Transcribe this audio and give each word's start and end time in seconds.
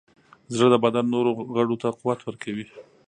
زړه 0.53 0.67
د 0.71 0.75
بدن 0.83 1.05
نورو 1.13 1.31
غړو 1.55 1.75
ته 1.81 1.87
قوت 1.99 2.19
ورکوي. 2.23 2.65